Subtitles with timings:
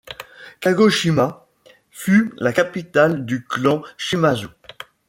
[0.61, 1.45] Kagoshima
[1.91, 4.47] fut la capitale du clan Shimazu.